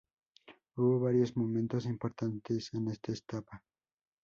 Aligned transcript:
Hubo 0.77 0.99
varios 0.99 1.37
momentos 1.37 1.85
importantes 1.85 2.73
en 2.73 2.87
esa 2.87 3.11
etapa. 3.13 3.63